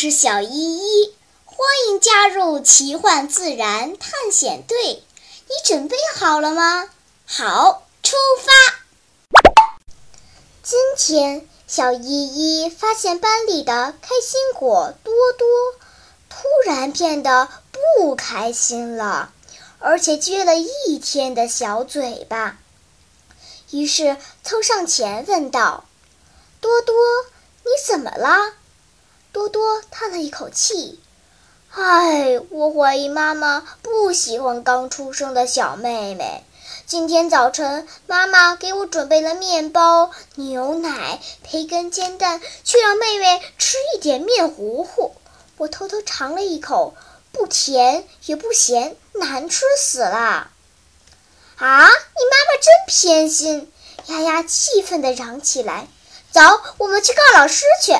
[0.00, 1.12] 是小依依，
[1.44, 5.02] 欢迎加入奇幻自然探险队。
[5.48, 6.88] 你准备好了吗？
[7.26, 9.42] 好，出发！
[10.62, 15.48] 今天，小依依发现班里的开心果多多
[16.28, 17.48] 突然变得
[17.96, 19.32] 不开心了，
[19.80, 22.56] 而且撅了一天的小嘴巴。
[23.72, 25.86] 于是凑上前问道
[26.62, 26.94] ：“多多，
[27.64, 28.52] 你怎么了？”
[29.30, 31.00] 多多叹了一口气
[31.70, 36.44] ：“唉，我怀疑妈妈不喜欢刚出生的小妹妹。
[36.86, 45.14] 今天早晨，妈妈给我准备了面包、牛奶、培根、煎蛋，却让妹妹吃一点面糊糊。
[45.58, 46.94] 我偷偷尝了一口，
[47.30, 50.50] 不甜也不咸，难吃死了。”
[51.58, 51.86] 啊！
[51.86, 53.70] 你妈妈真偏心！
[54.06, 55.86] 丫丫气愤地嚷起来
[56.32, 56.40] ：“走，
[56.78, 57.92] 我们去告老师去。”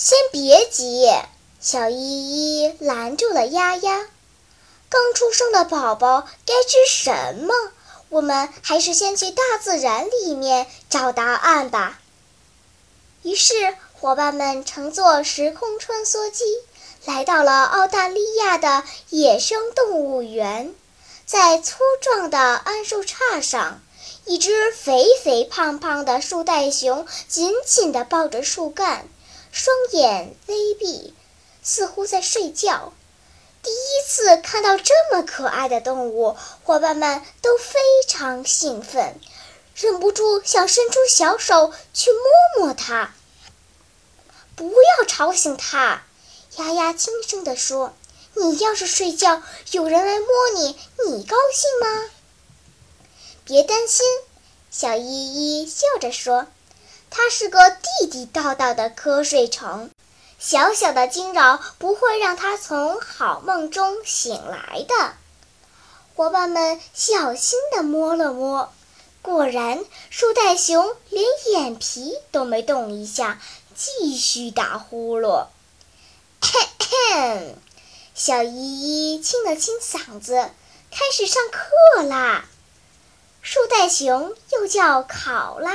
[0.00, 1.10] 先别急，
[1.60, 4.06] 小依依拦住了丫丫。
[4.88, 7.52] 刚出生的宝宝该吃什么？
[8.08, 11.98] 我们还是先去大自然里面找答案吧。
[13.24, 16.44] 于是，伙伴们乘坐时空穿梭机，
[17.04, 20.72] 来到了澳大利亚的野生动物园。
[21.26, 23.80] 在粗壮的桉树杈上，
[24.26, 29.08] 一只肥肥胖胖的树袋熊紧紧地抱着树干。
[29.52, 31.14] 双眼微闭，
[31.62, 32.92] 似乎在睡觉。
[33.62, 39.20] 第一次看到这么可爱的动物，伙伴们都非常兴奋，
[39.74, 43.14] 忍不住想伸出小手去摸摸它。
[44.54, 46.02] 不要吵醒它，
[46.56, 47.94] 丫丫轻声地说
[48.34, 50.76] ：“你要是睡觉，有人来摸你，
[51.06, 52.10] 你高兴吗？”
[53.44, 54.06] 别担心，
[54.70, 56.46] 小依依笑着说。
[57.20, 59.90] 它是个地地道道的瞌睡虫，
[60.38, 65.14] 小小的惊扰不会让它从好梦中醒来的。
[66.14, 68.72] 伙伴们小心地摸了摸，
[69.20, 73.40] 果然，树袋熊连眼皮都没动一下，
[73.74, 75.46] 继续打呼噜。
[76.40, 77.54] 咳咳
[78.14, 80.50] 小依依清了清嗓子，
[80.92, 82.44] 开始上课啦。
[83.42, 85.72] 树袋熊又叫考拉。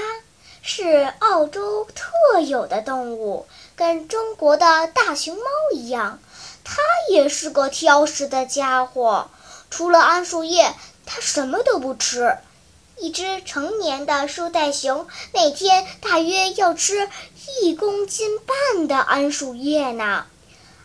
[0.65, 5.43] 是澳洲特有的动物，跟中国的大熊猫
[5.73, 6.19] 一样，
[6.63, 9.29] 它也是个挑食的家伙。
[9.69, 10.73] 除了桉树叶，
[11.05, 12.37] 它什么都不吃。
[12.97, 17.09] 一只成年的树袋熊每天大约要吃
[17.61, 20.25] 一公斤半的桉树叶呢。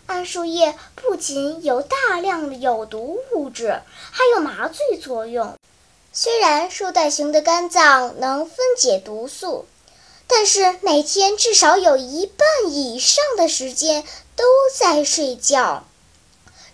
[0.08, 5.57] 桉树叶不仅有大量的有毒物质，还有麻醉作用。
[6.20, 9.66] 虽然树袋熊的肝脏能分解毒素，
[10.26, 14.02] 但是每天至少有一半以上的时间
[14.34, 14.44] 都
[14.76, 15.84] 在睡觉。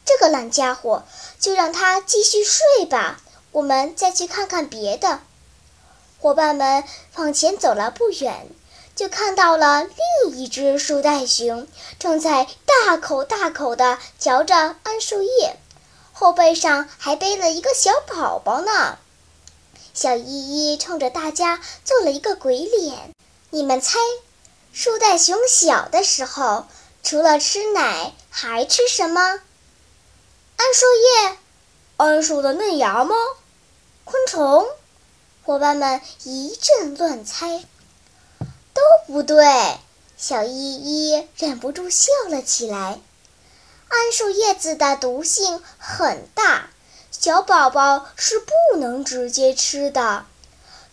[0.02, 1.02] 这个懒家伙，
[1.38, 3.20] 就让他继续睡吧。
[3.52, 5.20] 我们再去看看别的。
[6.18, 6.82] 伙伴们
[7.16, 8.48] 往前走了不远，
[8.96, 11.68] 就看到了另一只树袋熊，
[11.98, 15.58] 正在大口大口地嚼着桉树叶，
[16.14, 18.96] 后背上还背了一个小宝宝呢。
[19.94, 23.14] 小依依冲着大家做了一个鬼脸，
[23.50, 23.96] 你们猜，
[24.72, 26.66] 树袋熊小的时候
[27.04, 29.40] 除了吃奶还吃什么？
[30.56, 30.86] 桉树
[31.30, 31.38] 叶、
[31.96, 33.14] 桉树的嫩芽吗？
[34.04, 34.66] 昆虫？
[35.44, 37.64] 伙伴们一阵乱猜，
[38.74, 39.46] 都不对。
[40.16, 43.00] 小依依忍不住笑了起来。
[43.88, 46.70] 桉树叶子的毒性很大。
[47.20, 50.26] 小宝宝是不能直接吃的。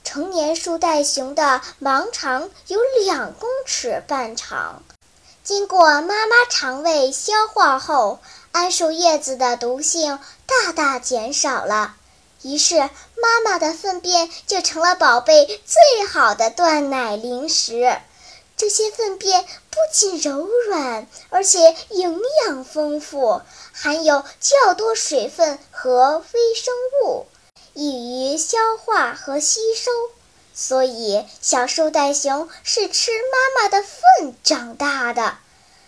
[0.03, 4.81] 成年树袋熊的盲肠有两公尺半长，
[5.43, 8.19] 经过妈妈肠胃消化后，
[8.53, 11.95] 桉树叶子的毒性大大减少了。
[12.43, 17.99] 于是，妈妈的粪便就成了宝贝最好的断奶零食。
[18.61, 23.41] 这些粪便不仅柔软，而且营养丰富，
[23.73, 26.71] 含有较多水分和微生
[27.03, 27.25] 物，
[27.73, 29.89] 易于消化和吸收。
[30.53, 35.39] 所以，小树袋熊是吃妈妈的粪长大的。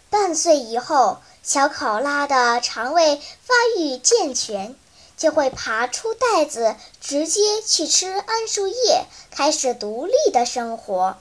[0.09, 4.75] 半岁以后，小考拉的肠胃发育健全，
[5.15, 11.17] 就会爬出袋子，直接去吃桉树叶，开始独立的生活。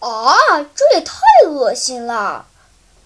[0.00, 1.14] 啊，这也太
[1.48, 2.46] 恶心了！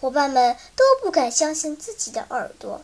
[0.01, 2.83] 伙伴们都不敢相信自己的耳朵。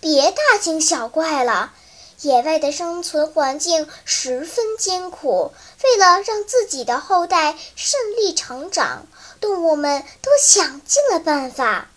[0.00, 1.72] 别大惊小怪了，
[2.20, 5.52] 野外的生存环境十分艰苦。
[5.82, 9.06] 为了让自己的后代顺利成长，
[9.40, 11.88] 动物们都想尽了办法。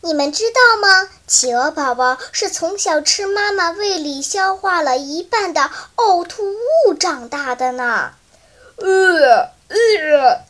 [0.00, 1.10] 你们知道吗？
[1.26, 6.42] 企鹅宝宝是从小吃妈妈胃里消化了一半的呕吐
[6.86, 8.12] 物长大的呢。
[9.68, 10.44] 呃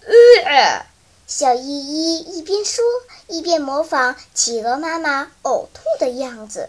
[0.45, 0.87] 呃！
[1.27, 2.85] 小依依一边说，
[3.27, 6.69] 一边模仿企鹅妈妈呕吐的样子。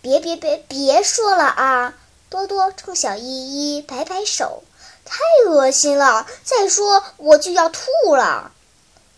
[0.00, 1.94] 别别别，别说了啊！
[2.28, 4.62] 多多冲小依依摆摆手，
[5.04, 6.26] 太恶心了！
[6.44, 8.52] 再说我就要吐了。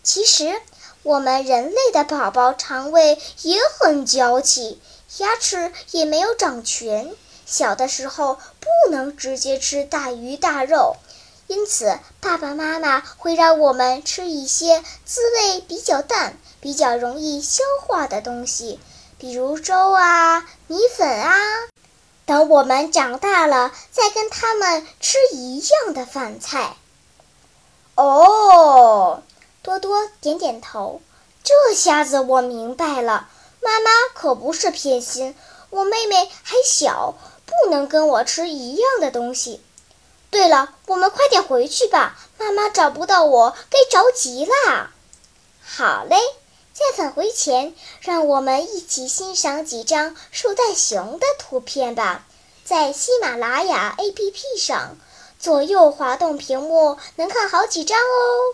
[0.03, 0.61] 其实。
[1.01, 4.81] 我们人类的宝宝肠胃也很娇气，
[5.19, 7.15] 牙齿也没有长全，
[7.45, 10.97] 小的时候不能直接吃大鱼大肉，
[11.49, 18.79] 因此爸爸妈妈会让我们吃一些滋味比较淡、比较容易消化的东西，
[19.17, 21.35] 比如粥啊、米粉啊。
[22.27, 26.75] 等我们长大了，再跟他们吃一样的饭菜。
[27.95, 29.23] 哦。
[29.63, 31.01] 多多点点头，
[31.43, 33.27] 这下子我明白了。
[33.61, 35.35] 妈妈可不是偏心，
[35.71, 37.15] 我妹妹还小，
[37.47, 39.63] 不能跟我吃一样的东西。
[40.31, 44.91] 对了，我们快点回去吧，妈妈找不到我，该着急啦。
[45.63, 46.17] 好嘞，
[46.73, 52.25] 在返回前，让我们一起欣赏几张树袋熊的图片吧。
[52.63, 54.97] 在喜马拉雅 APP 上，
[55.39, 58.53] 左右滑动屏幕，能看好几张哦。